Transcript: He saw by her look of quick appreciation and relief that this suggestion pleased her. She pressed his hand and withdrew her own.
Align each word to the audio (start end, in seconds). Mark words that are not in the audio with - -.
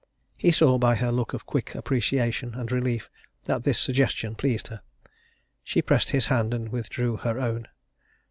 He 0.35 0.49
saw 0.51 0.79
by 0.79 0.95
her 0.95 1.11
look 1.11 1.31
of 1.31 1.45
quick 1.45 1.75
appreciation 1.75 2.55
and 2.55 2.71
relief 2.71 3.07
that 3.45 3.65
this 3.65 3.77
suggestion 3.77 4.33
pleased 4.33 4.69
her. 4.69 4.81
She 5.63 5.83
pressed 5.83 6.09
his 6.09 6.25
hand 6.25 6.55
and 6.55 6.69
withdrew 6.69 7.17
her 7.17 7.39
own. 7.39 7.67